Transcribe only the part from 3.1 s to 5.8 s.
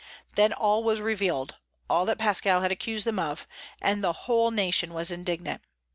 of, and the whole nation was indignant.